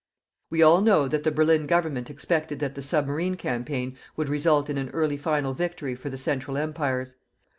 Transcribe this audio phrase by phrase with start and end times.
[0.49, 4.79] We all know that the Berlin Government expected that the submarine campaign would result in
[4.79, 7.17] an early final victory for the Central Empires.